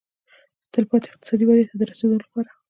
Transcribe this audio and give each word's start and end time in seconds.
تلپاتې 0.73 1.07
اقتصادي 1.09 1.45
ودې 1.45 1.63
ته 1.69 1.75
د 1.79 1.81
رسېدو 1.89 2.15
لپاره. 2.23 2.49